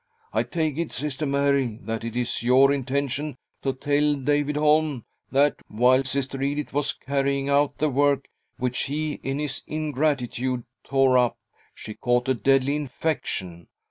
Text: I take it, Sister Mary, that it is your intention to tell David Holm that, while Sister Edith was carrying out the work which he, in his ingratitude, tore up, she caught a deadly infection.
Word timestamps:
I 0.33 0.41
take 0.41 0.79
it, 0.79 0.91
Sister 0.91 1.27
Mary, 1.27 1.77
that 1.83 2.03
it 2.03 2.15
is 2.15 2.41
your 2.41 2.71
intention 2.73 3.37
to 3.61 3.71
tell 3.71 4.15
David 4.15 4.57
Holm 4.57 5.05
that, 5.31 5.57
while 5.67 6.03
Sister 6.05 6.41
Edith 6.41 6.73
was 6.73 6.91
carrying 6.93 7.49
out 7.49 7.77
the 7.77 7.87
work 7.91 8.25
which 8.57 8.85
he, 8.85 9.19
in 9.21 9.37
his 9.37 9.61
ingratitude, 9.67 10.63
tore 10.83 11.19
up, 11.19 11.37
she 11.75 11.93
caught 11.93 12.27
a 12.27 12.33
deadly 12.33 12.75
infection. 12.75 13.67